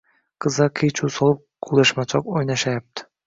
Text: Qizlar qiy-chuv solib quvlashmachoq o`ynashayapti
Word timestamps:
Qizlar 0.45 0.71
qiy-chuv 0.79 1.11
solib 1.17 1.43
quvlashmachoq 1.67 2.35
o`ynashayapti 2.39 3.07